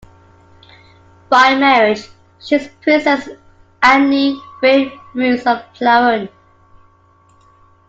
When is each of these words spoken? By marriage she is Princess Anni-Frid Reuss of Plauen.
By 1.29 1.53
marriage 1.53 2.09
she 2.39 2.55
is 2.55 2.67
Princess 2.81 3.29
Anni-Frid 3.83 4.91
Reuss 5.13 5.45
of 5.45 5.61
Plauen. 5.75 6.27